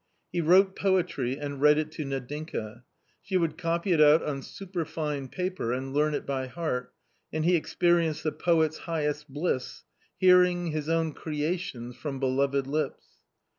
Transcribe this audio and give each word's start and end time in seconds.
He 0.31 0.41
wrote 0.41 0.75
poetry 0.75 1.37
and 1.37 1.61
read 1.61 1.77
it 1.77 1.91
to 1.91 2.03
Nadinka; 2.05 2.81
she 3.21 3.37
would 3.37 3.55
copy 3.55 3.91
it 3.91 4.01
out 4.01 4.23
on 4.23 4.41
superfine 4.41 5.27
paper 5.27 5.71
and 5.71 5.93
learn 5.93 6.15
it 6.15 6.25
by 6.25 6.47
heart, 6.47 6.91
and 7.31 7.45
he 7.45 7.55
experienced" 7.55 8.23
the 8.23 8.31
poet's 8.31 8.79
highest 8.89 9.29
bliss— 9.29 9.83
hearing 10.19 10.71
his 10.71 10.89
own 10.89 11.13
creations 11.13 11.95
from 11.97 12.19
beloved 12.19 12.65
lips." 12.65 13.05